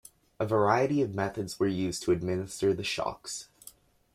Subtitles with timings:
[0.39, 3.49] A variety of methods were used to administer the shocks.